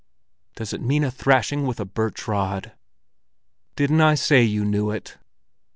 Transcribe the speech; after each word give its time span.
"Does 0.55 0.73
it 0.73 0.81
mean 0.81 1.03
a 1.03 1.11
thrashing 1.11 1.67
with 1.67 1.79
a 1.79 1.85
birch 1.85 2.27
rod?" 2.27 2.71
"Didn't 3.75 4.01
I 4.01 4.15
say 4.15 4.41
you 4.41 4.65
knew 4.65 4.89
it?" 4.89 5.19